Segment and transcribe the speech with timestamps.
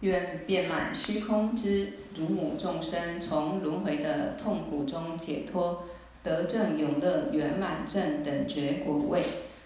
[0.00, 5.84] 愿遍满虚空之如母众生，从轮回的痛苦中解脱，
[6.22, 9.22] 得证永乐圆满正等觉果位。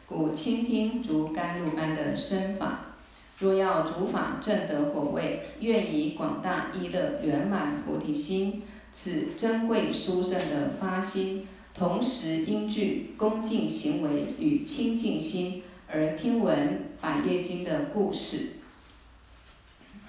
[0.06, 2.96] 故倾听如甘露般的身法。
[3.39, 8.62] 若要如法证得果位，愿以广大意乐圆满菩提心，
[8.93, 18.51] 此珍贵殊胜的发心，同时应具恭敬行为与清净心，而听闻百业经的故事。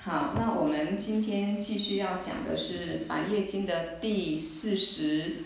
[0.05, 5.37] 好，那我们今天继续要讲的是《百业经》的第四十，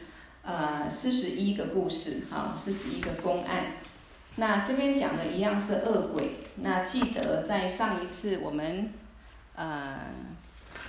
[0.43, 3.77] 呃，四十一个故事，哈，四十一个公案。
[4.35, 6.31] 那这边讲的一样是恶鬼。
[6.55, 8.91] 那记得在上一次我们，
[9.55, 9.99] 呃，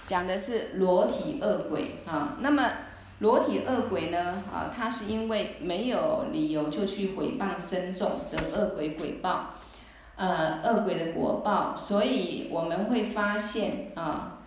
[0.04, 2.38] 讲的是裸体恶鬼啊。
[2.40, 2.72] 那么
[3.20, 9.54] 裸体恶鬼呢，啊，他是因为没有理由就去诽谤僧众的恶鬼鬼报。
[10.20, 14.40] 呃，恶鬼的果报，所以我们会发现啊，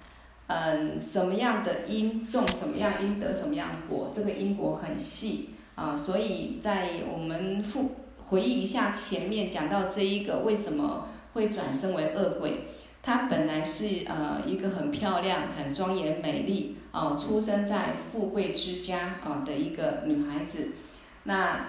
[0.46, 7.96] 嗯，什么样的因种什么样因得什么样果，这个因果很细啊，所以在我们复
[8.28, 12.68] 回忆一下前面讲到这一个为什么会转生为恶鬼，
[13.02, 20.74] 她本来是呃一个很漂亮、很庄严、美丽啊，出生在富贵之家啊的一个女孩子，
[21.24, 21.66] 那。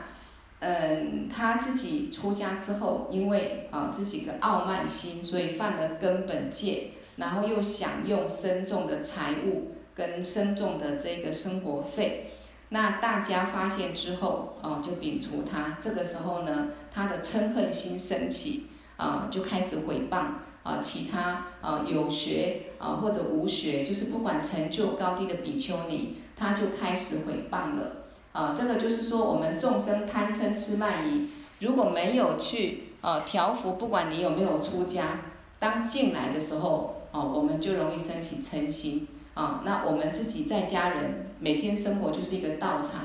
[0.67, 12.31] 嗯，他自己出家之后，因为啊自己的傲慢心，所以犯了根本戒，然后又享用僧众的财物跟僧众的这个生活费。
[12.71, 15.77] 那大家发现之后，啊就摒除他。
[15.79, 20.17] 这个时候呢，他的嗔恨心升起，啊就开始毁谤
[20.63, 28.04] 啊其他啊有学啊或者无学，就是不管成就高低的比丘尼，他就开始毁谤了。
[28.35, 31.29] 啊，这个就是说，我们众生贪嗔痴慢疑，
[31.61, 35.21] 如果没有去呃调伏，不管你有没有出家，
[35.61, 39.63] 当进来的时候，哦、啊，我们就容易升起嗔心啊。
[39.65, 43.03] 那我们自己在家人每天生活就是一个道场，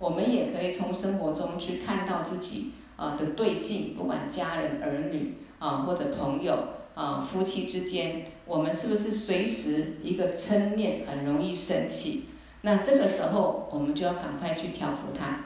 [0.00, 12.24] 我们也可以从生活中去看到自己啊的对境，不管家人、儿女啊或者朋友啊夫妻之间，我们是不是随时一个嗔念很容易升起？
[12.66, 15.44] 那这个时候，我们就要赶快去调伏他。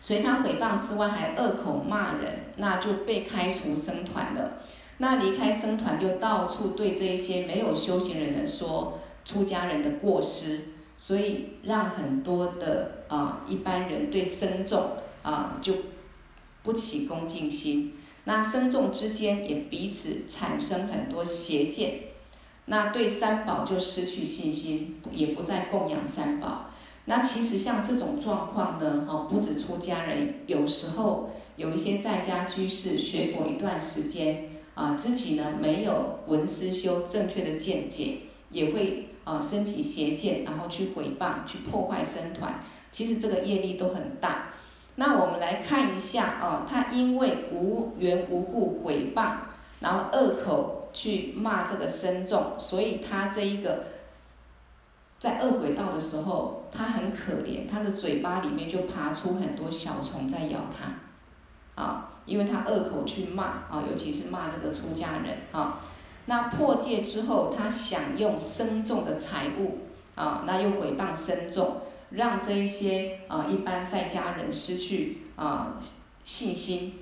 [0.00, 4.54] 所以他诽谤之外，还恶口骂人，那就被开除僧团了。
[4.98, 15.72] 那离开僧团，就到处对这一些没有修行人说出家人的过失，所以让很多的啊一般人对僧众啊就
[16.64, 17.94] 不起恭敬心。
[18.24, 22.11] 那僧众之间也彼此产生很多邪见。
[22.72, 26.70] 那对三宝就失去信心，也不再供养三宝。
[27.04, 42.58] 那其实像这种状况呢，哦，不止出家人，有时候有一些在家居士学佛一段时间啊，自己呢没有闻思修正确的见解，也会啊升起邪见，然后去毁谤、去破坏僧团。
[42.90, 44.46] 其实这个业力都很大。
[44.94, 49.32] 那我们来看一下啊，他因为无缘无故毁谤，
[49.80, 50.78] 然后恶口。
[50.92, 53.84] 去骂这个僧众，所以他这一个
[55.18, 65.80] 在恶鬼道的时候，他很可怜，他的嘴巴里面就爬出很多小虫在咬他，啊，因为他恶口去骂啊，尤其是骂这个出家人啊。
[66.26, 69.78] 那破戒之后，他享用僧众的财物
[70.14, 71.78] 啊，那又诽谤僧众，
[72.10, 75.80] 让这一些啊一般在家人失去啊
[76.22, 76.98] 信心。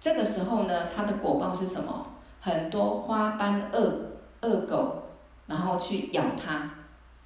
[0.00, 2.11] 这个时候呢，他的果报是什么？
[2.44, 5.04] 很多花斑恶恶狗，
[5.46, 6.68] 然后去咬他，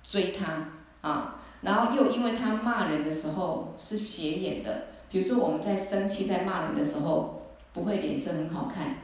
[0.02, 0.68] 追他
[1.00, 8.96] 啊，然后又因为他骂人的时候是斜眼的，比如说我们在生气在骂人的时候，不会脸色很好看，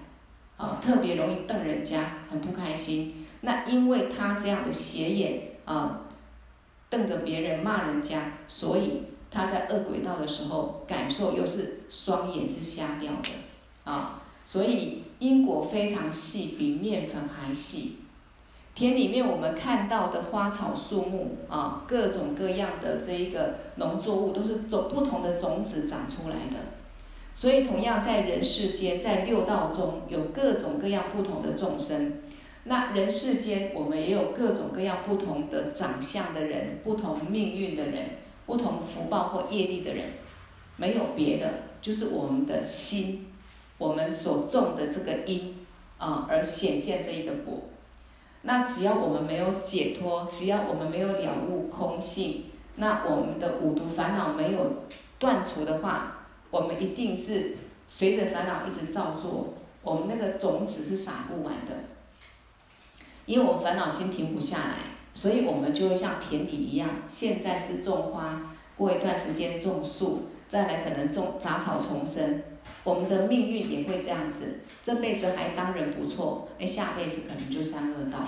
[0.58, 3.26] 啊，特别容易瞪人家，很不开心。
[3.40, 6.02] 那因为他这样的斜眼啊，
[6.90, 14.18] 瞪着别人骂人家，所以他在恶鬼道的时候感受又是双眼是瞎掉的啊。
[14.44, 17.98] 所以因果非常细，比面粉还细。
[18.74, 26.56] 田里面我们看到的花草树木啊，各种各样的这一个农作物，都是种不同的种子长出来的。
[27.34, 32.22] 所以同样在人世间，在六道中有各种各样不同的众生。
[32.64, 38.10] 那人世间我们也有各种各样不同的长相的人，不同命运的人，
[38.46, 40.04] 不同福报或业力的人，
[40.76, 43.31] 没有别的，就是我们的心。
[43.82, 45.66] 我们所种的这个因
[45.98, 47.62] 啊，而显现这一个果。
[48.42, 52.44] 那只要我们没有解脱，只要我们没有了悟空性，
[52.76, 54.84] 那我们的五毒烦恼没有
[55.18, 57.56] 断除的话，我们一定是
[57.88, 61.72] 随着烦恼一直造作，我们那个种子是撒不完的。
[63.26, 64.76] 因为我们烦恼心停不下来，
[65.12, 72.44] 所以我们就会像田里一样，现在是种花，过一段时间种树，再来可能种杂草丛生。
[72.84, 78.26] 我们的命运也会这样子，这辈子还当人不错，哎，下辈子可能就三恶道，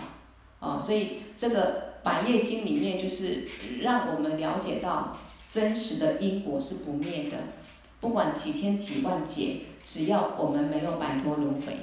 [0.60, 1.72] 哦，所以这个
[2.04, 3.48] 《百业经》里面就是
[3.80, 5.18] 让我们了解到，
[5.48, 7.38] 真实的因果是不灭的，
[8.00, 11.76] 不管几千几万劫，只要我们没有摆脱轮回，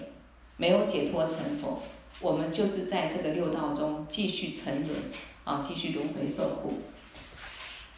[0.56, 1.82] 没有解脱成佛，
[2.22, 4.98] 我们就是在这个六道中继续沉沦，
[5.44, 6.76] 啊，继续轮回受苦。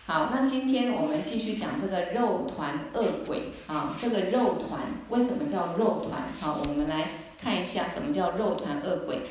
[0.06, 6.24] 好，那今天我们继续讲这个肉团恶鬼啊，这个肉团为什么叫肉团？
[6.42, 7.12] 好，我们来
[7.42, 9.22] 看一下什么叫肉团恶鬼。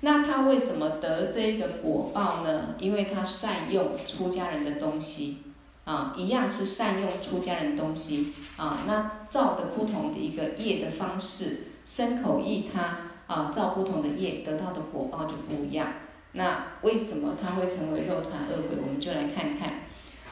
[0.00, 2.74] 那他为什么得这个果报呢？
[2.78, 5.42] 因为他善用出家人的东西
[5.84, 8.84] 啊，一样是善用出家人的东西啊。
[8.86, 15.88] 那造的不同的一个业的方式，身口意他啊造不同的业，得到的果报就不一样。
[16.32, 18.78] 那为什么他会成为肉团恶鬼？
[18.82, 19.81] 我们就来看看。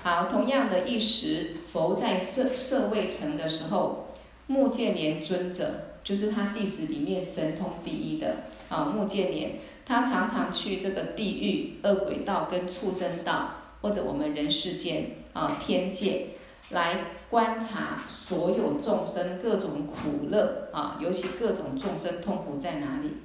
[0.02, 4.14] 好，同样的一时，佛在舍舍卫城的时候，
[4.47, 8.85] 目犍连尊者就是他弟子里面神通第一的啊。
[8.85, 13.50] 目犍连他常常去这个地狱、恶鬼道跟畜生道，
[13.82, 16.29] 或者我们人世间啊天界，
[16.70, 23.19] 来观察所有众生各种苦乐啊，尤其各种众生痛苦在哪里。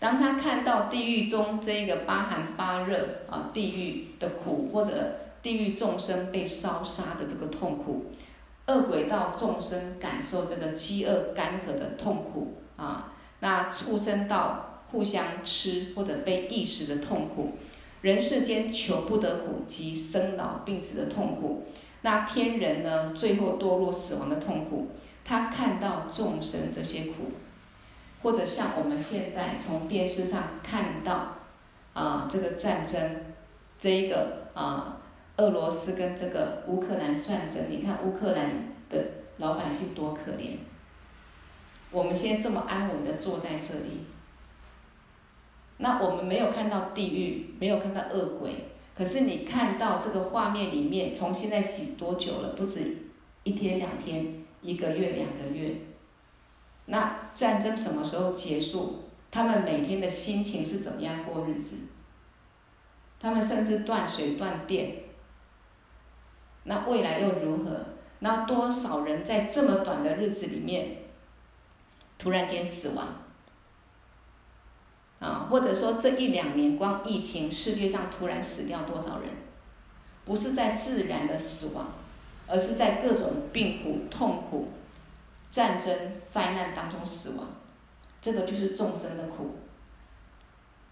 [0.00, 8.06] 当他看到地狱中这个八寒八热啊，地狱的苦，或者地狱众生被烧杀的这个痛苦，
[8.66, 17.52] 恶鬼道众生感受这个饥饿干渴的痛苦啊，那畜生道互相吃或者被异食的痛苦，
[18.00, 21.66] 人世间求不得苦及生老病死的痛苦，
[22.00, 24.88] 那天人呢，最后堕落死亡的痛苦，
[25.26, 27.32] 他看到众生这些苦。
[28.22, 31.36] 或者像我们现在从电视上看到，
[31.94, 33.00] 啊，这个战争，
[33.78, 35.00] 这一个啊，
[35.38, 39.04] 俄罗斯跟这个乌克兰战争，你看乌克兰的
[39.38, 40.58] 老百姓多可怜。
[41.90, 44.04] 我们现在这么安稳的坐在这里，
[45.78, 48.52] 那我们没有看到地狱，没有看到恶鬼，
[48.94, 52.50] 可是你看到这个画面里面，从现在起多久了？
[52.50, 52.98] 不止
[53.44, 55.74] 一天两天，一个月两个月。
[56.90, 59.04] 那战争什么时候结束？
[59.30, 61.76] 他们每天的心情是怎么样过日子？
[63.20, 65.04] 他们甚至断水断电。
[66.64, 67.86] 那未来又如何？
[68.18, 70.96] 那多少人在这么短的日子里面，
[72.18, 73.22] 突然间死亡？
[75.20, 79.30] 啊，或者说这一两年光疫情，世界上突然死掉多少人？
[80.24, 81.92] 不是在自然的死亡，
[82.48, 84.70] 而是在各种病苦痛苦。
[85.50, 87.46] 战争灾难当中死亡，
[88.20, 89.56] 这个就是众生的苦。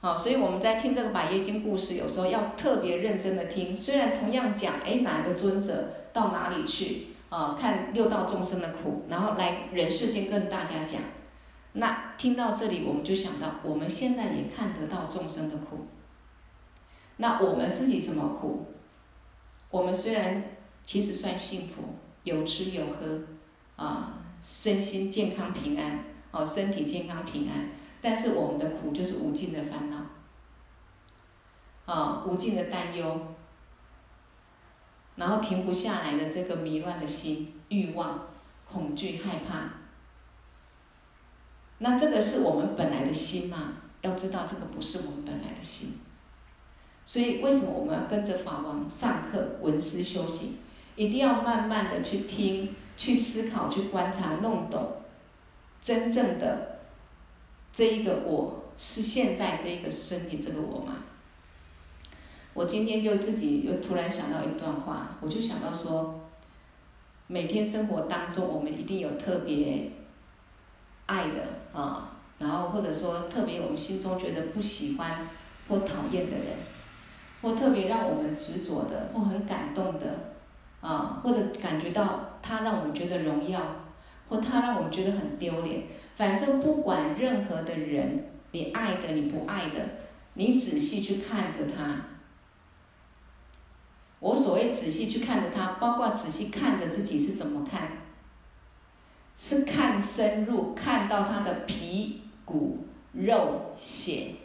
[0.00, 3.76] 好，所以我们在听这个《百业经》故事，有时候要特别认真的听。
[3.76, 7.56] 虽然同样讲，哎，哪个尊者到哪里去啊？
[7.58, 11.00] 看六道众生的苦，然后来人世间跟大家讲。
[11.72, 15.86] 那听到这里，我们就想到，我们现在也看得到众生的苦。
[17.16, 18.66] 那我们自己什么苦？
[19.70, 20.44] 我们虽然
[20.84, 21.82] 其实算幸福，
[22.22, 23.22] 有吃有喝
[23.74, 24.17] 啊。
[24.42, 27.70] 身心健康平安，哦，身体健康平安，
[28.00, 30.06] 但是我们的苦就是无尽的烦恼，
[31.92, 33.34] 啊，无尽的担忧，
[35.16, 38.28] 然后停不下来的这个迷乱的心、欲望、
[38.64, 39.72] 恐惧、害怕，
[41.78, 43.74] 那这个是我们本来的心吗？
[44.02, 45.98] 要知道这个不是我们本来的心，
[47.04, 50.58] 所以为什么我们要跟着法王上课、闻思修行，
[50.94, 52.76] 一定要慢慢的去听。
[52.98, 54.96] 去思考，去观察，弄懂
[55.80, 56.80] 真正的
[57.72, 60.96] 这一个我是现在这一个身体这个我吗？
[62.54, 66.20] 我今天就自己又突然想到一段话，我就想到说，
[67.28, 69.92] 每天生活当中，我们一定有特别
[71.06, 75.28] 爱的啊，然后或者说特别我们心中觉得不喜欢
[75.68, 76.56] 或讨厌的人，
[77.40, 80.34] 或特别让我们执着的或很感动的。
[80.80, 83.60] 啊，或者感觉到他让我们觉得荣耀，
[84.26, 85.82] 或他让我们觉得很丢脸。
[86.16, 89.86] 反正不管任何的人，你爱的，你不爱的，
[90.32, 92.06] 你仔细去看着他。
[94.20, 97.98] 我所谓仔细去看着他，包括仔细看着自己是怎么看，
[99.36, 104.36] 是看深入，看到他的皮骨肉血。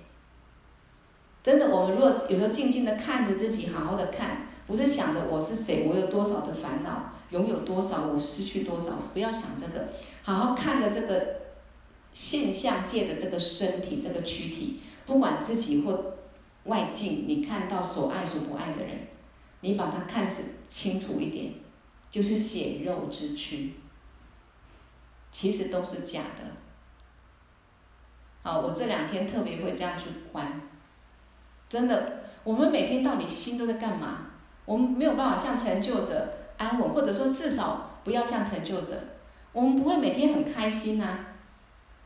[1.41, 4.49] 真的，我们如果有时候静静的看着自己，好好的看。
[4.65, 9.89] 不是想着我是谁，我有多少的烦恼，拥有多少，我失去多少，不要想这个，
[10.21, 11.41] 好好看着这个
[12.13, 16.15] 现象界的这个身体，这个躯体，不管自己或
[16.63, 19.07] 外境，你看到所爱所不爱的人，
[19.59, 20.25] 你把它看
[20.69, 21.55] 清楚一点，
[22.09, 23.73] 就是血肉之躯，
[25.29, 26.51] 其实都是假的。
[28.43, 30.61] 好，我这两天特别会这样去观，
[31.67, 34.27] 真的，我们每天到底心都在干嘛？
[34.65, 38.95] 我们没有办法像成就者安稳，或者说至少不要像成就者。
[39.51, 41.19] 我们不会每天很开心呐、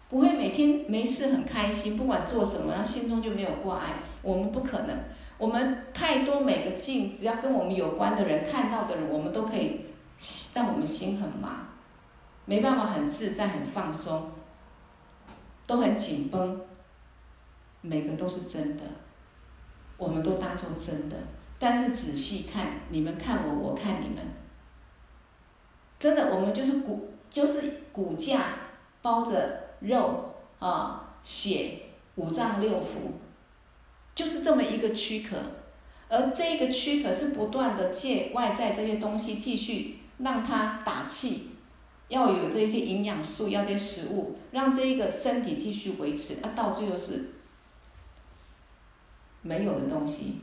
[0.09, 3.93] 不会每天没事很开心，不管做什么，然后心中就没有挂碍。
[4.21, 4.97] 我们不可能。
[5.37, 9.85] 我们太多每个境，只要跟我们有关的人看到的人，我们都可以
[10.55, 11.67] 让我们心很麻，
[12.45, 14.31] 没办法很自在、很放松，
[15.67, 16.61] 都很紧绷。
[17.81, 18.83] 每个都是真的，
[19.97, 21.15] 我们都当做真的。
[21.59, 24.17] 但是仔细看，你们看我，我看你们，
[25.99, 28.55] 真的，我们就是骨，就是骨架
[29.01, 31.79] 包着肉啊，血，
[32.15, 33.13] 五脏六腑，
[34.13, 35.37] 就是这么一个躯壳。
[36.09, 41.49] 而这个躯壳是不断的借外在这些东西继续让它打气，
[42.07, 46.35] 要有这些营养素，要这些食物，让这一个身体继续维持。
[46.41, 47.33] 啊，到最后是
[49.41, 50.41] 没有的东西。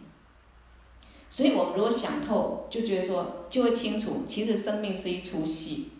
[1.35, 5.91] 所以，我们如果想透，就觉得说，就会清楚，其实生命是一出戏。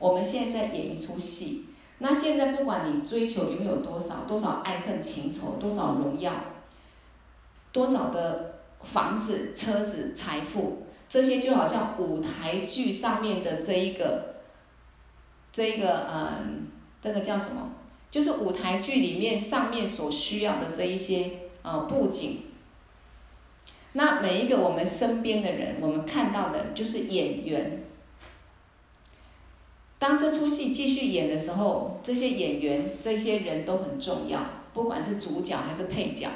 [0.00, 1.66] 我们现在在演一出戏。
[1.98, 6.32] 那现在，不管你追求拥有多少，多少爱恨情仇，多少荣耀，
[7.70, 14.34] 多少的房子、车子、财富，这些就好像舞台剧上面的这一个，
[15.52, 16.66] 这一个，嗯，
[17.00, 17.70] 这个叫什么？
[18.10, 21.30] 就是舞台剧里面上面所需要的这一些，
[21.62, 22.38] 呃，布景。
[23.98, 27.82] 那每一个我们身边的人，我们看到的就是演员。
[29.98, 34.40] 当这出戏继续演的时候，这些演员、这些人都很重要，
[34.72, 36.28] 不管是主角还是配角。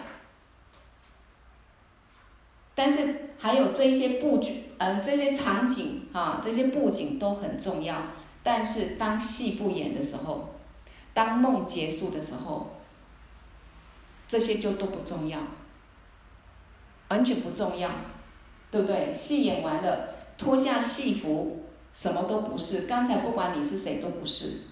[2.75, 8.09] 但是还有这一些布局，嗯、这些场景啊，这些布景都很重要。
[8.43, 10.57] 但是当戏不演的时候，
[11.15, 12.73] 当梦结束的时候，
[14.27, 15.39] 这些就都不重要。
[17.13, 17.91] 完全不重要，
[18.71, 19.13] 对不对？
[19.13, 22.87] 戏演完了，脱下戏服，什么都不是。
[22.87, 24.63] 刚才不管你是谁，都不是。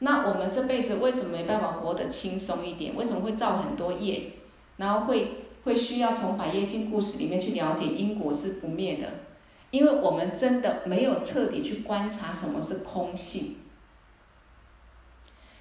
[0.00, 2.96] 那我们这辈子为什么没办法活得轻松一点？
[2.96, 4.32] 为什么会造很多业？
[4.78, 9.08] 然后会会需要从《百业经》故事里面去了解因果是不灭的？
[9.70, 13.58] 因为我们真的没有彻底去观察什么是空性。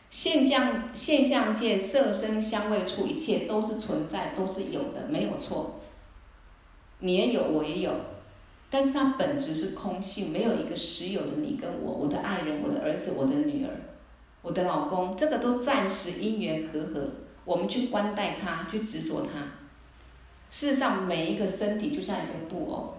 [0.09, 5.79] 现象现象界色声香味触，一切都是存在，都是有的，没有错。
[7.05, 7.91] 你也有，我也有，
[8.69, 13.71] 但是它本质是空性，没有一个实有的你跟我，我的爱人，我的儿子，我的女儿，
[14.41, 17.09] 我的老公，这个都暂时因缘和合，
[17.43, 19.31] 我们去观待它，去执着它。
[20.49, 22.95] 事实上，每一个身体就像一个布偶，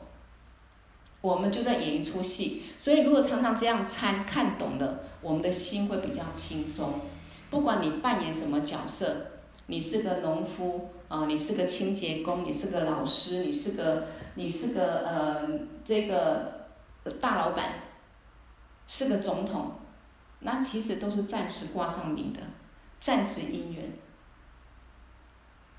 [1.22, 2.64] 我们就在演一出戏。
[2.78, 7.00] 所以，如果常常这样参看懂了，我们的心会比较轻松。
[7.48, 9.28] 不管你扮演什么角色，
[9.68, 10.90] 你是个农夫。
[11.14, 15.48] 啊，你是个清洁工，你是个老师，你是个，你是个呃，
[15.84, 16.66] 这个
[17.20, 17.74] 大老板，
[18.88, 19.76] 是个总统，
[20.40, 22.40] 那其实都是暂时挂上名的，
[22.98, 23.92] 暂时姻缘。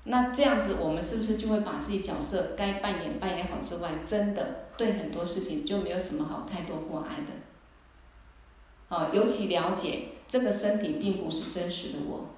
[0.04, 8.96] 那这样子，我们是不是就会把自己角色该扮演扮演好之外，真的对很多事情就没有什么好太多挂碍的？
[8.96, 12.30] 啊，尤其了解这个身体并不是真实的我。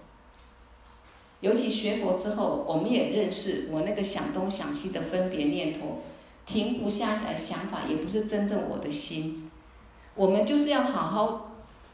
[1.41, 6.01] 尤其学佛之后，我们也认识我那个想东想西的分别念头，
[6.45, 9.49] 停不下来想法，也不是真正我的心。
[10.17, 11.53] 我们就是要好好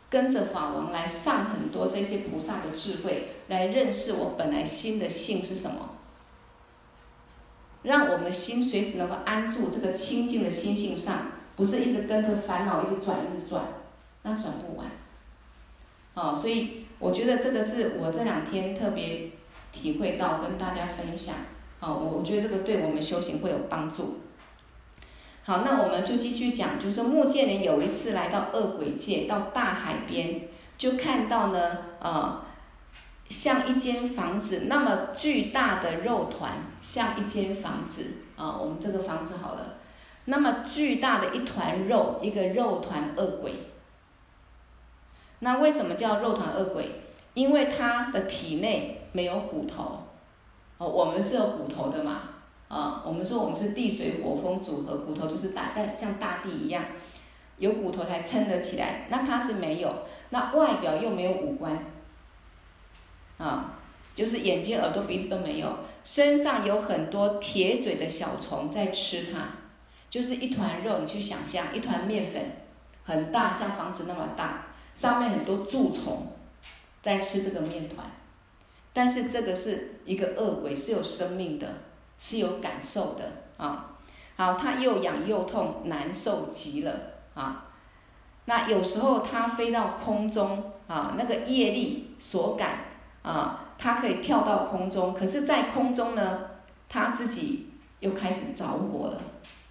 [0.08, 5.90] 跟着法王来上很多这些菩萨的智慧，来认识我本来心的性是什么，
[7.82, 13.62] 让我们的心随时能够安住这个清净的心性上，不是一直跟着烦恼一直转一直转，
[14.22, 14.90] 那转不完。
[16.14, 16.80] 哦，所以。
[17.00, 19.28] 我觉得这个是我这两天特别
[19.74, 21.34] 体会到，跟大家分享。
[21.80, 24.20] 好，我我觉得这个对我们修行会有帮助。
[25.42, 32.42] 好，那我们就继续讲，就是说目犍连有一次来到恶鬼界，到大海边，就看到呢，呃，
[33.28, 38.04] 像一间房子那么巨大的肉团，像一间房子
[38.36, 39.74] 啊，我们这个房子好了，
[40.24, 43.52] 那么巨大的一团肉，一个肉团恶鬼。
[45.40, 47.02] 那为什么叫肉团恶鬼？
[47.34, 50.00] 因为他的体内没有骨头，
[50.76, 52.22] 哦，我们是有骨头的嘛，
[52.66, 56.84] 啊，我们说我们是地水火风组合，骨头就是大，但像大地一样，
[57.58, 59.06] 有骨头才撑得起来。
[59.10, 61.78] 那它是没有，那外表又没有五官，
[63.38, 63.74] 啊，
[64.16, 69.50] 就是眼睛、耳朵、鼻子都没有，身上有很多铁嘴的小虫在吃它，
[70.10, 72.50] 就是一团肉，你去想象一团面粉，
[73.04, 76.26] 很大，像房子那么大，上面很多蛀虫
[77.00, 78.10] 在吃这个面团，
[78.94, 81.68] 但是这个是一个恶鬼，是有生命的。
[82.16, 83.96] 是有感受的啊，
[84.36, 86.92] 好，它又痒又痛，难受极了
[87.34, 87.66] 啊。
[88.44, 92.84] 那有时候它飞到空中啊，那个业力所感
[93.22, 96.50] 啊，它可以跳到空中，可是，在空中呢，
[96.88, 99.20] 它自己又开始着火了，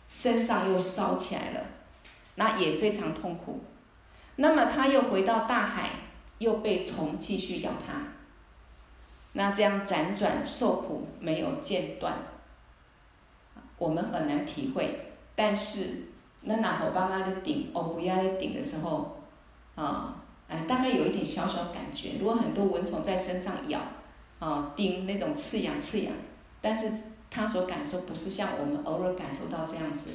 [0.10, 1.66] 身上又烧起来了，
[2.36, 3.62] 那也非常痛苦。
[4.36, 5.90] 那么它又回到大海，
[6.40, 7.94] 又被虫继续咬它，
[9.34, 12.14] 那这样辗转受苦没有间断。
[13.78, 16.06] 我们很难体会，但是
[16.42, 19.18] 那哪我爸妈的顶，哦不要的顶的时候，
[19.76, 22.14] 啊，哎，大概有一点小小感觉。
[22.20, 23.80] 如果很多蚊虫在身上咬，
[24.40, 26.14] 啊，叮那种刺痒刺痒，
[26.62, 26.92] 但是
[27.30, 30.12] 他所感受不是像我们偶尔感受到这样子，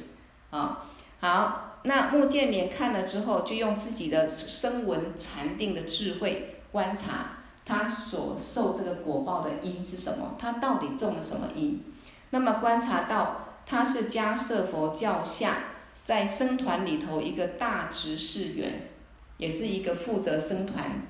[0.49, 0.85] 啊，
[1.19, 7.38] 好，那目犍连看了之后，就用自己的声闻禅定的智慧观察
[7.69, 11.83] 他所受这个果报的因是什么，他到底种了什么因，
[12.31, 13.45] 那么观察到。
[13.65, 15.57] 他是迦叶佛教下
[16.03, 18.89] 在僧团里头一个大执事员，
[19.37, 21.03] 也是一个负责僧团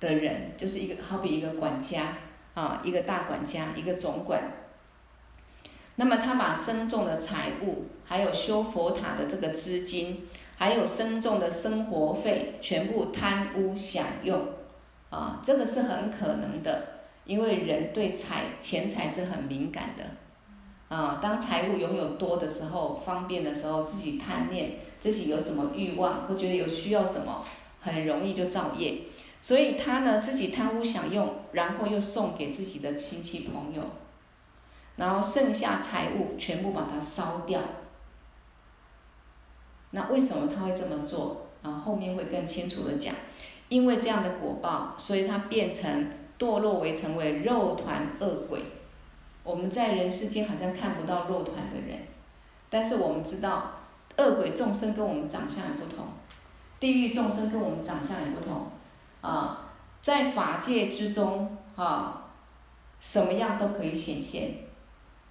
[0.00, 2.18] 的人，就是一个好比一个管家
[2.52, 4.42] 啊，一个大管家，一个总管。
[5.94, 10.26] 那么他把僧众的财物，还有修佛塔的这个资金，
[10.58, 14.46] 还有僧众的生活费，全部贪污享用
[15.14, 16.88] 啊，这个是很可能的，
[17.24, 20.04] 因为人对财钱财是很敏感的。
[20.88, 27.44] 啊，当财物拥有多的时候，方便的时候，自己贪念，自己有什么欲望，或觉得有需要什么，
[27.80, 29.02] 很容易就造业。
[29.40, 33.82] 所以他呢，自己贪污享用，然后又送给自己的亲戚朋友，
[34.96, 37.60] 然后剩下财物全部把它烧掉。
[39.90, 41.46] 那为什么他会这么做？
[41.62, 43.14] 啊，后面会更清楚的讲。
[43.68, 48.60] 因为这样的果报，所以他变成堕落为成为肉团恶鬼。
[49.42, 52.00] 我们在人世间好像看不到肉团的人，
[52.70, 53.72] 但是我们知道
[54.16, 56.06] 恶鬼众生跟我们长相也不同，
[56.80, 58.68] 地狱众生跟我们长相也不同，
[59.20, 62.30] 啊，在法界之中啊，
[63.00, 64.54] 什么样都可以显现。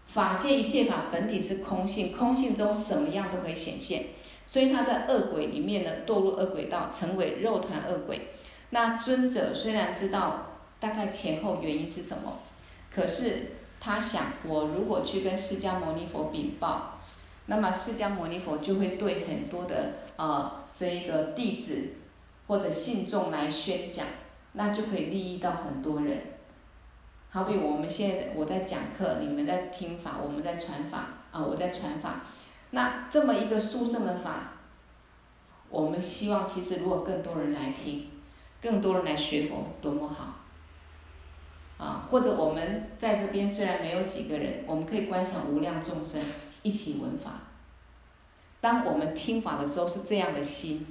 [0.06, 4.06] 法界一切法本体是空性，空性中什么样都可以显现，
[4.54, 8.28] 所以他在恶鬼里面呢，堕入恶鬼道，成为肉团恶鬼。
[8.70, 12.38] 那尊者虽然知道大概前后原因是什么，
[12.94, 13.54] 可是。
[13.86, 17.02] 他想，我如果去跟释迦牟尼佛禀报，
[17.48, 21.90] 那么释迦牟尼佛就会对很多的呃这一个弟子
[22.48, 24.06] 或者信众来宣讲，
[24.54, 26.18] 那就可以利益到很多人。
[27.30, 32.22] 好比我们现在我在讲课，你们在听法，我们在传法啊，我在传法，
[32.76, 34.54] 那这么一个殊胜的法，
[35.70, 38.10] 我们希望其实如果更多人来听，
[38.60, 40.40] 更多人来学佛，多么好。
[41.78, 46.20] 啊，或者我们在这边虽然没有几个人，我们可以观想无量众生
[46.64, 47.42] 一起闻法。
[48.60, 50.88] 当我们听法的时候是这样的心，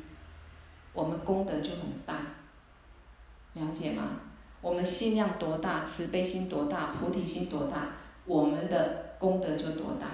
[0.93, 2.15] 我们功德就很大。
[3.55, 4.21] 了解吗？
[4.61, 7.89] 我们心量多大，慈悲心多大，菩提心多大，
[8.25, 10.07] 我们的功德就多大。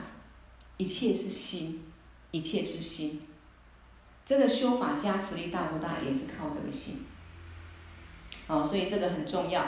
[0.79, 1.85] 一切是心，
[2.31, 3.23] 一切是心。
[4.25, 7.05] 这个修法加持力大不大，也是靠这个心。
[8.47, 9.65] 好，所以这个很重要。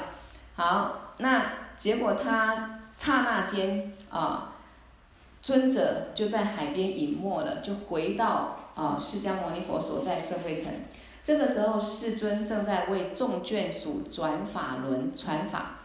[0.54, 4.54] 好，那结果他刹那间啊，
[5.42, 10.72] 尊者就在海边隐没了，就回到啊释迦牟尼佛所在社会城。
[11.24, 15.79] 这个时候，世尊正在为众眷属转法轮传法。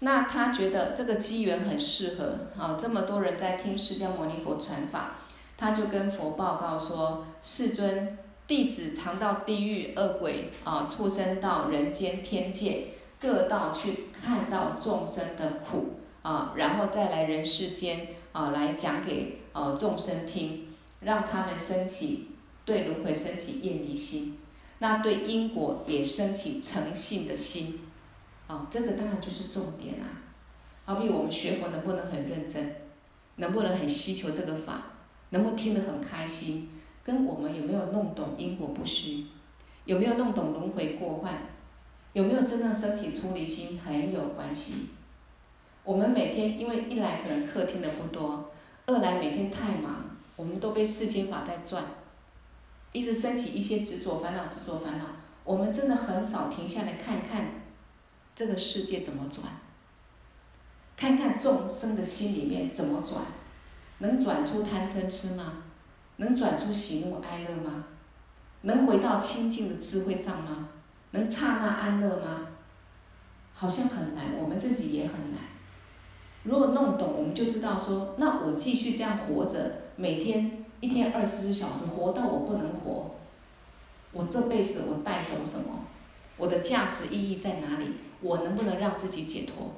[0.00, 5.16] 那他觉得这个机缘很适合啊，这么多人在听释迦牟尼佛传法，
[5.56, 12.88] 他就跟佛报告说：世尊，弟子常到地狱、恶鬼啊、畜生到、人间、天界。
[13.20, 20.68] 各道去看到众生的苦啊，然后再来人世间啊，来讲给呃众生听，
[21.00, 22.28] 让他们升起
[22.64, 24.38] 对轮回升起厌离心，
[24.78, 27.80] 那对因果也升起诚信的心，
[28.50, 30.10] 啊，这个当然就是重点啊。
[30.84, 32.74] 好比我们学佛能不能很认真，
[33.36, 34.82] 能不能很希求这个法，
[35.28, 36.68] 能不能听得很开心，
[37.04, 39.26] 跟我们有没有弄懂因果不虚，
[39.84, 41.34] 有没有弄懂轮回过患。
[42.12, 44.88] 有没有真正升起出离心很有关系。
[45.84, 48.50] 我们每天因为一来可能课听的不多，
[48.86, 51.84] 二来每天太忙，我们都被世间法在转，
[52.90, 55.04] 一直升起一些执着烦恼、执着烦恼。
[55.44, 57.44] 我们真的很少停下来看看
[58.40, 59.46] 这个世界怎么转，
[60.96, 63.20] 看看众生的心里面怎么转，
[63.98, 65.64] 能转出贪嗔痴吗？
[66.16, 67.84] 能转出喜怒哀乐吗？
[68.62, 70.70] 能回到清净的智慧上吗？
[71.10, 72.46] 能刹那安乐吗？
[73.52, 75.40] 好像很难，我们自己也很难。
[76.44, 83.16] 如果弄懂，我们就知道说，那我继续这样活着，每天一天二十四小时活到我不能活，
[84.12, 85.84] 我这辈子我带走什么？
[86.38, 87.96] 我的价值意义在哪里？
[88.20, 89.74] 我能不能让自己解脱？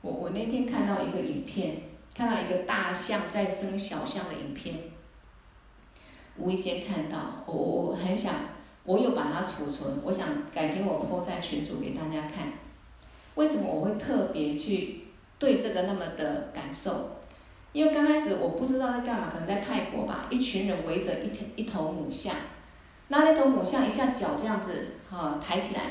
[0.00, 1.82] 我我那天看到一个影片，
[2.14, 4.78] 看到一个大象在生小象的影片，
[6.36, 8.34] 无意间看到，我我很想。
[8.84, 12.48] 我有把它储存，我想改天我 po 在群组给大家看。
[13.36, 15.04] 为什么我会特别去
[15.38, 17.18] 对这个那么的感受？
[17.72, 22.34] 因为刚开始我不知道在干嘛，可能在泰国吧，一群人围着一头一头母象，
[23.06, 25.82] 那那头母象一下脚这样子啊抬起来，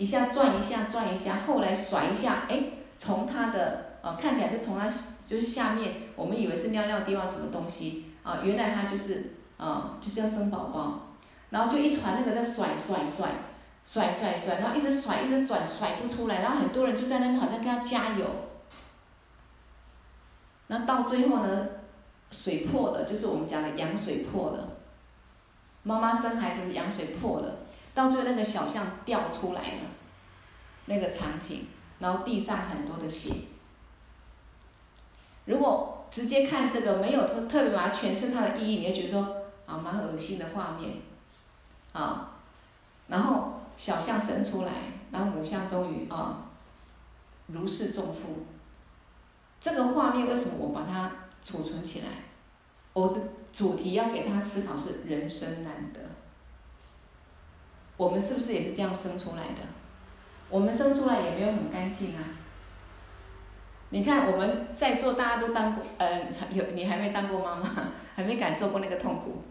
[0.00, 2.62] 一下转一下转一下，后来甩一下，哎，
[2.96, 4.88] 从它的呃看起来是从它
[5.26, 11.06] 就是下面，我们以为是尿尿滴到什么东西啊，原来它就是啊就是要生宝宝。
[11.50, 13.28] 然后就一团那个在甩甩甩，
[13.84, 18.24] 甩甩甩，然后一直甩一直转，甩不出来，然后很多人就在那边好像跟他加油。
[20.68, 21.66] 那到最后呢，
[22.30, 24.68] 水破了，就是我们讲的羊水破了。
[25.82, 27.59] 妈妈生孩子羊水破了，
[27.94, 29.80] 到最后那个小象掉出来了，
[30.86, 31.66] 那个场景，
[31.98, 33.34] 然后地上很多的血。
[35.46, 40.96] 如果直接看这个，没有特特别把它诠释它的意义，你会觉得说啊，蛮恶心的画面。
[41.92, 42.36] 啊，
[43.08, 44.72] 然后小象生出来，
[45.10, 46.46] 然后母象终于啊，
[47.48, 48.46] 如释重负。
[49.58, 51.10] 这个画面为什么我把它
[51.42, 52.06] 储存起来？
[52.92, 53.20] 我的
[53.52, 56.00] 主题要给他思考是人生难得。
[58.00, 59.60] 我们是不是也是这样生出来的？
[60.48, 62.24] 我们生出来也没有很干净啊。
[63.90, 67.68] 你看我们在座大家都当过，呃， 有你还没当过妈妈，
[68.16, 69.42] 还没感受过那个痛苦。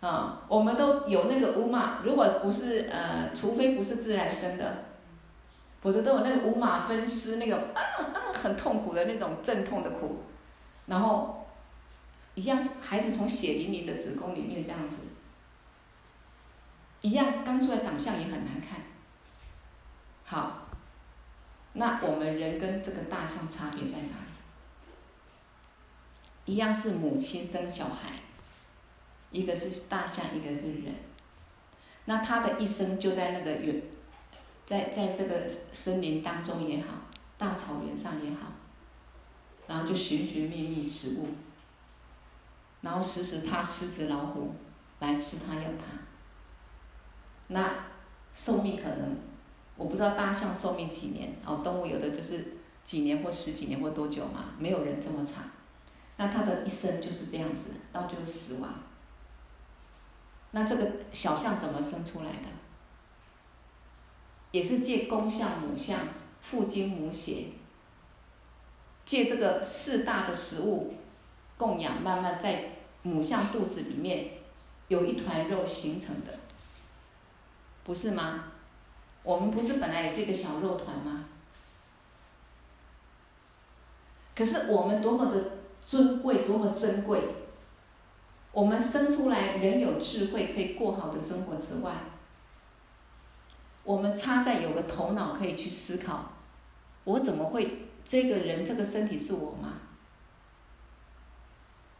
[0.00, 4.84] 啊、我们都有那个五马，如果不是呃，除非不是自然生的，
[5.80, 10.18] 否则都有那个五马分尸那个啊啊很痛苦的那种阵痛的苦，
[10.86, 11.48] 然后
[12.36, 14.98] 一样孩子从血淋淋的子宫里面这样子，
[17.00, 18.80] 一样刚出来长相也很难看。
[20.24, 20.68] 好，
[21.72, 24.12] 那我们人跟这个大象差别在哪里？
[26.44, 28.12] 一样是母亲生小孩。
[29.30, 30.94] 一个是大象，一个是人，
[32.06, 33.82] 那他的一生就在那个原，
[34.64, 36.94] 在在这个森林当中也好，
[37.36, 38.46] 大草原上也好，
[39.66, 41.28] 然后就寻寻觅觅食物，
[42.80, 44.54] 然后时时怕狮子老虎
[45.00, 45.98] 来吃它咬它。
[47.48, 47.86] 那
[48.34, 49.18] 寿命可能，
[49.76, 55.44] 我不知道大象寿命几年哦，动物有的就是几年或十几年或多久嘛，没有人这么长。
[56.16, 58.74] 那它的一生就是这样子，到最后死亡。
[60.50, 62.48] 那这个小象怎么生出来的？
[64.50, 66.00] 也是借公象母象，
[66.40, 67.48] 父精母血，
[69.04, 70.94] 借这个四大的食物
[71.58, 74.38] 供养，慢慢在母象肚子里面
[74.88, 76.38] 有一团肉形成的，
[77.88, 78.44] 不是吗？
[79.22, 81.24] 我们不是本来也是一个小肉团吗？
[84.36, 85.52] 可是我们多么的
[85.86, 87.22] 尊贵，多么珍贵。
[88.52, 91.94] 我们生出来，人有智慧，可以过好的生活之外，
[93.84, 96.32] 我们差在有个头脑可以去思考：
[97.04, 99.78] 我怎么会这个人这个身体是我吗？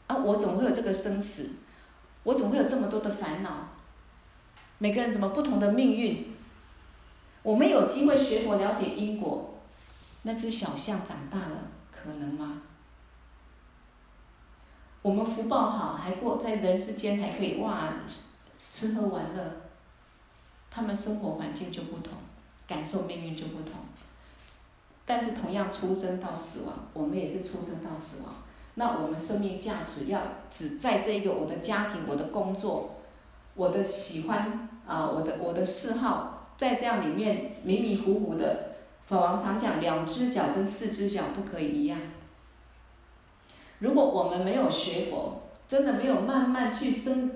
[0.09, 1.53] 啊，我怎么会有这个生死？
[2.25, 3.71] 我怎么会有这么多的烦恼？
[4.79, 6.35] 每个人怎么不同的命运？
[7.43, 9.55] 我们有机会学佛了解因果，
[10.23, 12.63] 那只小象长大了，可能吗？
[15.03, 17.93] 我们福报好，还过在人世间，还可以哇，
[18.71, 19.57] 吃喝玩乐。
[20.71, 22.15] 他们生活环境就不同，
[22.67, 23.81] 感受命运就不同。
[25.07, 28.35] 但是同样出生到死亡，我们也是出生到死亡。
[28.75, 32.98] 那我们生命价值要只在这一个我的家庭、我的工作、
[33.59, 38.69] 我的喜欢啊、我的我的嗜好，在这样里面迷迷糊糊的。
[39.09, 41.99] 法王常讲，两只脚跟四只脚不可以一样。
[43.81, 47.33] 如果我们没有学佛，真的没有慢慢去生，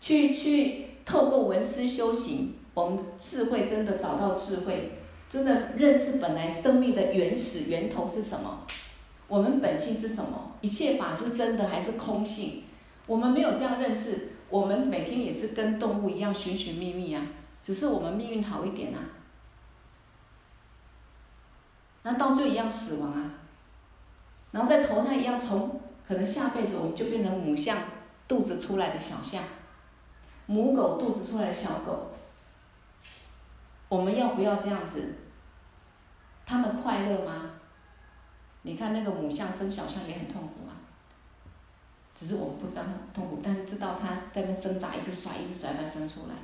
[0.00, 4.98] 去去透过闻思修行，我们智慧真的找到智慧，
[5.30, 8.66] 真的认识本来生命的原始源头是什么，
[9.28, 10.56] 我们本性是什么？
[10.60, 12.64] 一切法是真的还是空性？
[13.06, 17.26] 我们没有这样认识，我们每天也是跟动物一样寻寻觅觅啊，
[17.62, 19.00] 只是我们命运好一点啊。
[22.02, 23.30] 那到最后一样死亡啊，
[24.50, 27.78] 然后再投胎一样，从可能下辈子我们就变成母象
[28.28, 29.42] 肚子出来的小象，
[30.44, 32.10] 母狗肚子出来的小狗。
[33.88, 35.14] 我们要不要这样子？
[36.44, 37.52] 他们快乐吗？
[38.60, 40.76] 你看那个母象生小象也很痛苦啊，
[42.14, 46.34] 只是我们不知道他痛苦，但是知道它在那挣扎，一直甩，一直甩，把它生出来。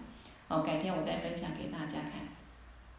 [0.49, 2.23] 哦，改天我再分享给大家看。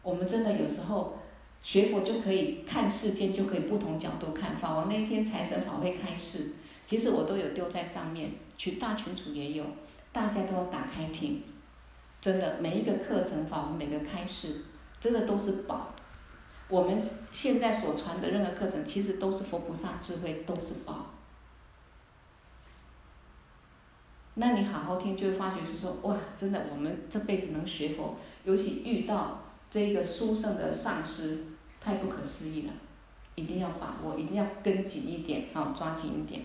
[0.02, 1.18] 我们真的有时候。
[1.62, 4.56] 学佛就可以看世间，就可以不同角度看。
[4.56, 6.52] 法王那一天财神法会开示，
[6.86, 9.62] 其实我都有丢在上面，去大群组也有，
[10.10, 11.42] 大家都要打开听。
[12.18, 14.64] 真的，每一个课程法王每个开示，
[15.02, 15.92] 真的都是宝。
[16.68, 16.98] 我们
[17.30, 21.10] 现在所传的任何课程，其实都是佛菩萨智慧，都是宝。
[24.34, 31.44] 那你好好听，就会发觉是说，哇，真的，我们这辈子能学佛，尤其遇到这个殊胜的上师。
[31.82, 32.72] 太不可思议了，
[33.36, 36.42] 一定要把握，一定要跟紧一点，啊，抓紧一点。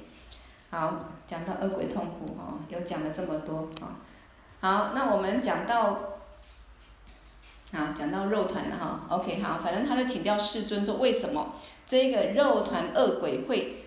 [0.69, 3.99] 好，讲到恶鬼痛苦，哈，又讲了这么多，啊，
[4.61, 5.99] 好，那我们讲到，
[7.73, 13.84] 啊，讲到肉团了，哈，OK，好，反正他就请教世尊说，为什么这个肉团恶鬼会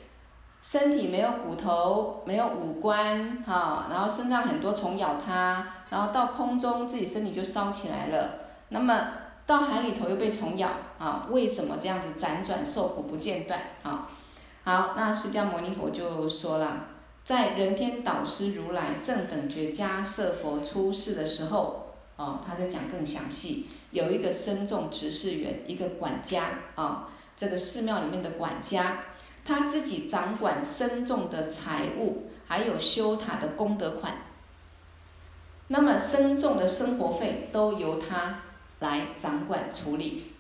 [0.61, 8.31] 身体没有骨头，没有五官，哈，然后身上很多虫咬他，然后到空中自己身体就烧起来了，
[8.69, 9.09] 那么。
[9.49, 10.69] 到海里头又被虫咬
[10.99, 11.27] 啊？
[11.31, 14.07] 为什么这样子辗转受苦不间断啊？
[14.65, 16.85] 好，那释迦牟尼佛就说了，
[17.25, 26.45] 在人天导师如来正等觉迦叶佛出世的时候，哦，他就讲更详细，有一个僧众执事员，一个管家
[26.75, 28.99] 啊，这个寺庙里面的管家，
[29.49, 34.13] 他自己掌管僧众的财物，还有修塔的功德款，
[35.69, 38.43] 那么僧众的生活费都由他。
[38.81, 40.35] 来掌管处理，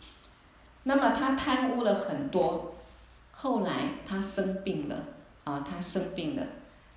[0.84, 2.76] 那么他贪污了很多，
[3.32, 3.72] 后来
[4.06, 4.94] 他生病了
[5.42, 6.46] 啊，他生病了，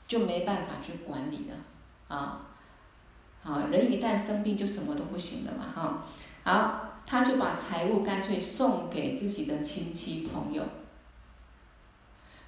[0.08, 2.46] 就没办法去管理了啊，
[3.42, 6.04] 好，人一旦生病就什么都不行了嘛哈，
[6.44, 10.62] 好，他就把财物干脆送给自己的亲戚朋友，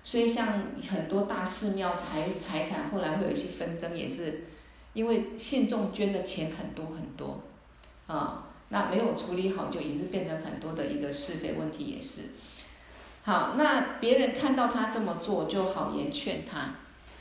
[0.04, 4.46] 所以像很多大寺庙财财产后来会有一些纷争，也是
[4.94, 7.42] 因为信众捐的钱很多很多
[8.08, 8.50] 啊。
[8.70, 12.22] 那没有处理好，就也是变成很多的一个是非问题，也是。
[13.22, 16.76] 好，那别人看到他这么做，就好言劝他，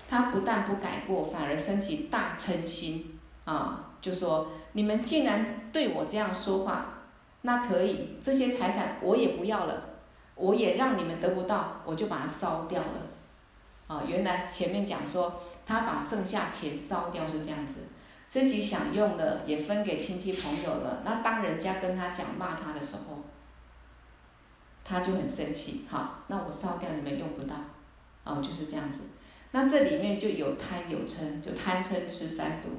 [0.08, 7.02] 他不但不改过，反而升起大嗔心啊，就说你们竟然对我这样说话，
[7.42, 9.90] 那可以，这些财产我也不要了，
[10.34, 13.06] 我也让你们得不到，我就把它烧掉了。
[13.86, 17.84] 啊，原来前面讲说他把剩下钱烧掉是这样子。
[18.28, 21.02] 自己想用的，也分给亲戚朋友了。
[21.04, 23.22] 那当人家跟他讲骂他的时候，
[24.82, 25.86] 他就很生气。
[25.90, 27.56] 好，那我烧掉你们用不到，
[28.24, 29.00] 哦，就是这样子。
[29.50, 32.70] 那这里面就有贪有嗔，就贪嗔痴三毒。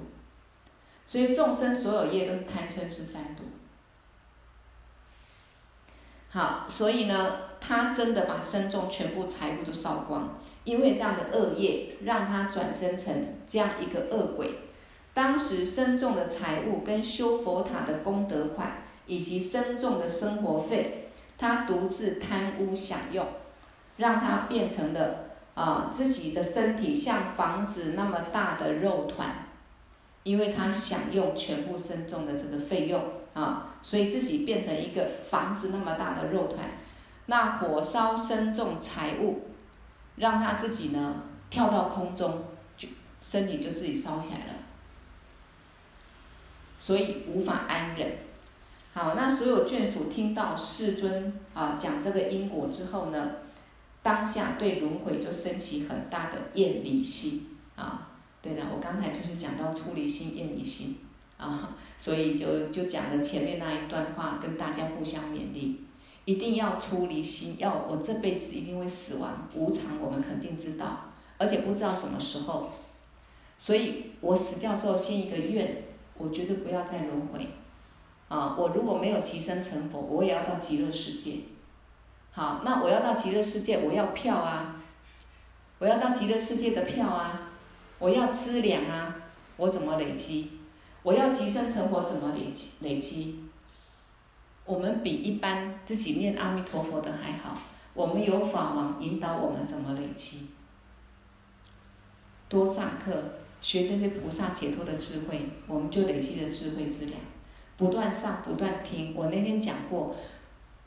[1.05, 3.43] 所以众生所有业都是贪嗔痴三毒。
[6.33, 14.55] 好，所以呢，他真的把身中全部财物都烧光，因为这样的恶业，让他转生成这样一个恶鬼。
[15.13, 23.27] 当时身中的财物跟修佛塔的功德款，以及身中的生活费，他独自贪污享用，
[23.97, 29.49] 让他变成了啊自己的身体像房子那么大的肉团，
[30.23, 36.69] 因为他享用全部身中的这个费用啊，所以自己变成一个房子那么大的肉团。
[37.25, 39.47] 那火烧僧众财物，
[40.17, 42.43] 让他自己呢跳到空中，
[42.77, 42.89] 就
[43.21, 44.53] 身体就自己烧起来了。
[46.77, 48.17] 所以无法安忍。
[48.93, 53.31] 好，那所有眷属听到世尊啊讲这个因果之后呢，
[54.03, 58.09] 当下对轮回就升起很大的厌离心啊。
[58.41, 60.97] 对的，我刚才就是讲到出离心、厌离心
[61.43, 65.83] 啊，所以就就讲了前面那一段话，跟大家互相勉励，
[66.25, 67.55] 一定要出离心。
[67.59, 72.71] 要我这辈子一定会死亡，无常我们肯定知道，而且不知道什么时候。
[73.57, 75.83] 所以我死掉之后，先一个愿。
[76.15, 77.47] 我绝对不要再轮回，
[78.27, 78.55] 啊！
[78.55, 81.37] 我如果没有即生成佛，我也要到极乐世界。
[82.31, 84.83] 好，那我要到极乐世界，我要票啊！
[85.79, 87.49] 我要到极乐世界的票啊！
[87.97, 89.15] 我要资粮啊！
[89.57, 90.51] 我怎么累积？
[91.03, 92.69] 我要即生成佛怎么累积？
[92.81, 93.35] 累积？
[94.65, 97.57] 我们比一般自己念阿弥陀佛的还好。
[97.93, 100.47] 我们有法王引导我们怎么累积。
[102.47, 103.23] 多上课，
[103.61, 107.19] 学这些菩萨解脱的智慧，我们就累积了智慧资粮。
[107.75, 109.13] 不断上，不断听。
[109.15, 110.15] 我那天讲过，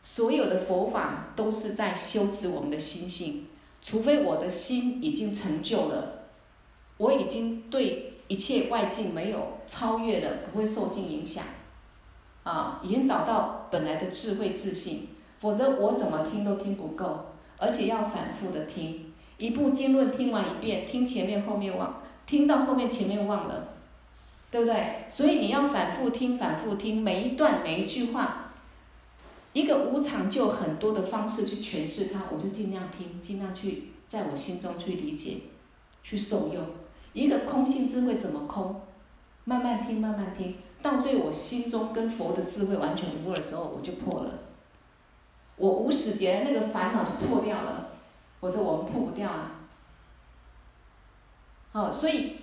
[0.02, 3.48] 所有的佛法都是在修持我们的心性。
[3.82, 6.24] 除非我的心已经成就了，
[6.96, 11.44] 我已经对一切外境没有超越了，不会受尽影响，
[12.42, 15.08] 啊，已经找到本来的智慧自信。
[15.38, 17.26] 否则我怎么听都听不够，
[17.58, 19.12] 而且要反复的听。
[19.36, 23.68] 一部经论听完一遍，听前面后面忘，听到后面前面忘了，
[24.50, 25.04] 对不对？
[25.10, 28.54] 所以你要反复听，反复听，每一段每一句话，
[29.52, 35.36] 一个无常就很多的方式去诠释它，我就尽量听，尽量去在我心中去理解，
[36.02, 36.64] 去受用。
[37.16, 38.82] 一个空性智慧怎么空？
[39.44, 44.34] 慢慢听，慢慢听，到最后我心中跟佛的智慧完全无二的时候，我就破了。
[45.56, 47.88] 我无始劫那个烦恼就破掉了。
[48.38, 49.52] 否则我们破不掉啊！
[51.72, 52.36] 好，所以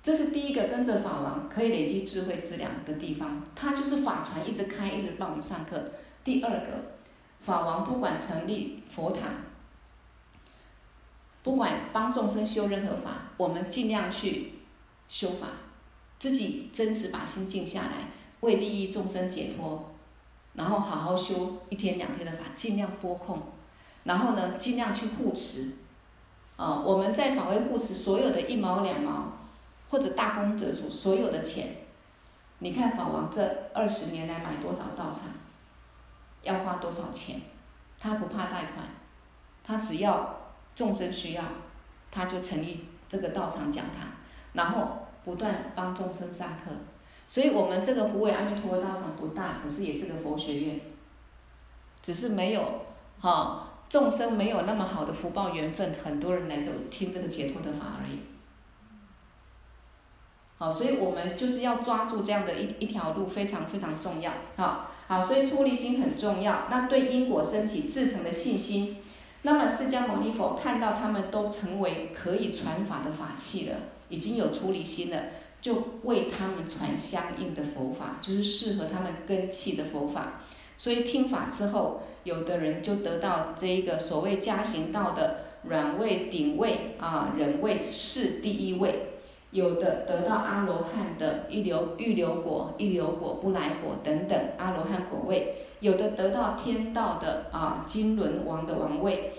[0.00, 3.42] 这是第一个跟着法王可以累积智慧资粮的地方。
[3.56, 5.90] 他就是法船一直开，一直帮我们上课。
[6.22, 6.94] 第二个，
[7.40, 9.22] 法王不管成立佛堂，
[11.44, 14.54] 不管帮众生修任何法，我们尽量去
[15.08, 15.48] 修法，
[16.18, 18.08] 自己真实把心静下来，
[18.40, 19.92] 为利益众生解脱，
[20.54, 23.42] 然后好好修一天两天的法，尽量拨空。
[24.04, 25.72] 然后呢，尽量去护持，
[26.56, 29.32] 啊，我们在法会护持所有的一毛两毛，
[29.90, 31.76] 或者大功德主所有的钱，
[32.60, 35.24] 你看法王这二十年来买多少道场，
[36.42, 37.42] 要花多少钱，
[37.98, 38.86] 他不怕贷款，
[39.62, 40.43] 他只要
[40.74, 41.42] 众生需要，
[42.10, 44.08] 他就成立这个道场讲堂，
[44.52, 46.70] 然后不断帮众生上课，
[47.28, 50.80] 所以我们这个虎尾阿弥陀佛道场不大，可是也是个佛学院，
[52.02, 52.62] 只是没有，
[53.20, 53.70] 哈。
[53.86, 58.20] 众生没有那么好的福报缘分，很多人来这听这个解脱的法而已。
[60.58, 64.32] 好，所以我们就是要抓住这样的一一条路，非常非常重要。
[64.56, 66.62] 好，好，所以出离心很重要。
[66.70, 68.96] 那对因果升起至诚的信心，
[69.46, 73.76] 那么释迦牟尼佛看到他们都成为可以传法的法器了，
[74.08, 75.24] 已经有出离心了，
[75.60, 80.40] 就为他们传相应的佛法，就是适合他们根器的佛法。
[80.78, 89.13] 所以听法之后，有的人就得到这一个所谓加行道的软位、顶位啊，忍位是第一位；
[89.54, 99.30] 有的得到阿罗汉的一流预流果、一流果、不来果等等阿罗汉果位；有的得到天道的啊金轮王的王位；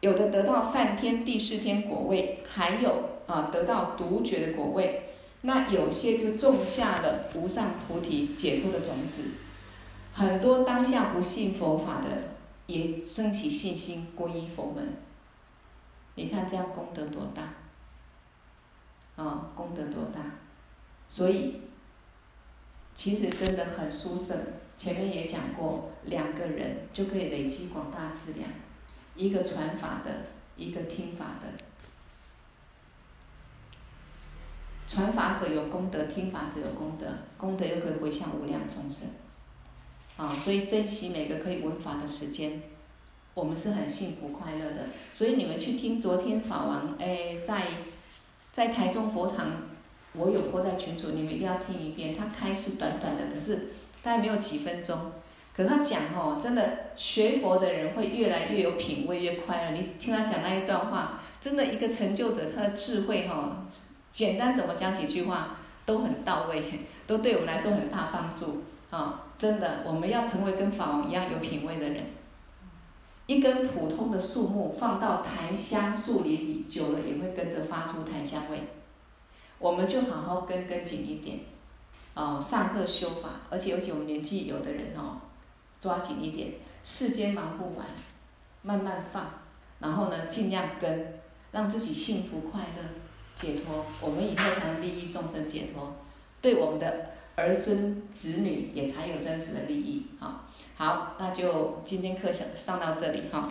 [0.00, 2.92] 有的得到梵天帝释天果位；还有
[3.26, 5.04] 啊得到独觉的果位。
[5.40, 9.22] 那有些就种下了无上菩提解脱的种子。
[10.12, 12.34] 很多当下不信佛法的，
[12.66, 14.92] 也升起信心，皈依佛门。
[16.16, 17.61] 你看这样功德多大？
[19.16, 20.20] 啊、功德多大？
[21.08, 21.60] 所以，
[22.94, 24.38] 其实真的很殊胜。
[24.76, 28.48] 前面也讲过，两个人就可以累积广大资粮，
[29.14, 30.10] 一个传法的，
[30.56, 31.52] 一个听法的。
[34.88, 39.08] 传法者有功德，听法者有功德，功德又可以回向无量众生。
[40.16, 42.62] 啊，所以珍惜每个可以闻法的时间，
[43.34, 44.86] 我们是很幸福快乐的。
[45.12, 47.62] 所以你们去听昨天法王，哎，在
[48.52, 49.46] 在台中佛堂，
[50.12, 52.14] 我有播在群组，你们一定要听一遍。
[52.14, 53.68] 他开示短短的，可是
[54.02, 55.10] 大概没有几分钟，
[55.56, 59.70] 可他讲哦，真的学佛的人会越来越有品位，越快乐。
[59.70, 63.66] 你听他讲那一段话，真的一个成就者，他的智慧哈，
[64.10, 66.62] 简单怎么讲几句话都很到位，
[67.08, 69.28] 都对我们来说很大帮助啊。
[69.38, 72.04] 真的，我们要成为跟法王一样有品位的人。
[73.32, 78.60] 一根普通的树木放到檀香树林里，久了也会跟着发出檀香味。
[79.58, 81.40] 我们就好好跟跟紧一点，
[82.14, 85.16] 哦，上课修法，而且尤其我们年纪有的人哦，
[85.80, 86.52] 抓紧一点，
[86.84, 87.86] 世间忙不完，
[88.60, 89.30] 慢慢放，
[89.78, 91.20] 然后呢，尽量跟，
[91.52, 92.82] 让自己幸福快乐
[93.34, 95.94] 解脱，我们以后才能利益众生解脱，
[96.42, 97.12] 对我们的。
[97.36, 100.44] 儿孙子女也才有真实的利益啊！
[100.76, 103.48] 好，那就今天课上上到这里哈。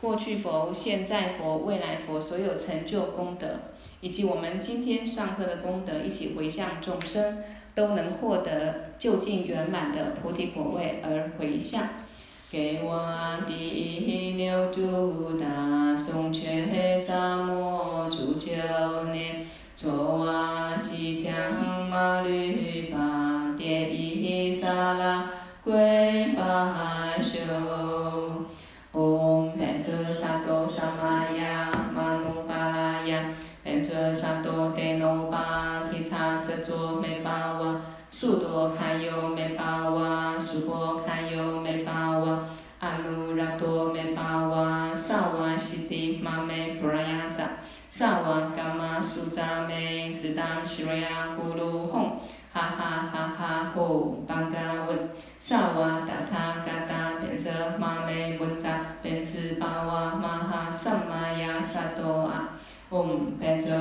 [0.00, 3.56] 过去佛、现在佛、未来佛所有成就功德，
[4.00, 7.42] 以及我们今天上课的功德，一起回向众生，
[7.74, 11.88] 都能获得究竟圆满的菩提果位而回向。
[12.50, 18.52] 给我第一牛犊大松却萨摩诸九
[19.10, 22.73] 年，卓瓦吉强马律。
[24.98, 25.24] 拉
[25.62, 27.38] 鬼巴修，
[28.92, 33.24] 嗡班卓沙多沙玛雅玛努巴拉雅，
[33.64, 37.80] 班卓萨多德努巴提察哲卓梅巴瓦，
[38.10, 42.40] 速多卡哟梅巴瓦，速波卡哟梅巴瓦，
[42.80, 47.44] 阿努拉多梅巴瓦，萨瓦西迪玛梅布拉雅扎，
[47.90, 49.73] 萨瓦嘎玛苏扎梅。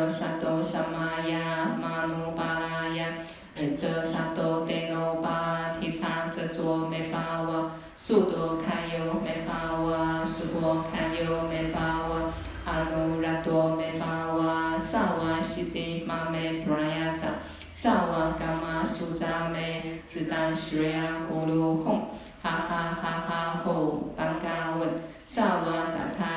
[0.09, 3.05] 萨多萨玛雅玛努巴拉雅，
[3.53, 12.33] 变则萨多德诺巴提察则卓美巴瓦，苏多堪尤美巴瓦，苏波堪尤美巴瓦，
[12.65, 17.27] 阿努拉多美巴瓦，萨瓦西迪玛美布拉雅扎，
[17.73, 21.99] 萨瓦伽玛苏扎梅，只当西瑞亚咕噜吽，
[22.41, 24.89] 哈哈哈哈吼，班嘎温，
[25.25, 26.32] 萨瓦达他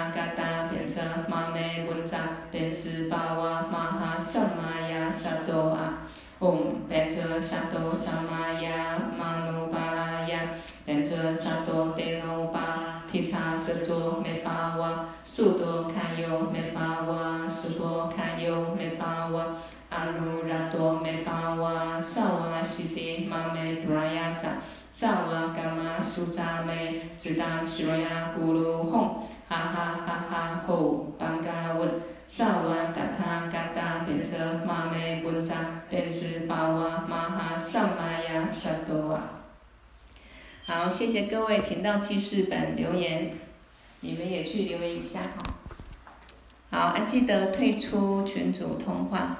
[1.57, 2.19] 则玛美温扎，
[2.51, 6.03] 变次巴哇玛哈萨玛雅萨多啊，
[6.39, 10.41] 唵，变则萨多萨玛雅玛努巴拉雅，
[10.85, 19.47] 变则萨多德诺巴提察则卓美巴哇，苏多堪尤美巴哇，苏波堪尤美巴哇。
[19.89, 24.49] 阿努拉多美巴哇，萨瓦西迪玛美布拉雅扎，
[24.93, 29.11] 萨瓦伽玛苏扎美，只当西瑞亚咕噜吽，
[29.57, 31.89] 哈哈哈哈吼，班嘎问，
[32.29, 39.31] 萨瓦达他嘎达变车玛美温扎，变次巴哇玛哈萨玛雅萨多啊。
[40.67, 43.37] 好，谢谢各位，请到记事本留言，
[44.01, 45.31] 你们也去留言一下哈。
[46.71, 49.39] 好，还记得退出群组通话。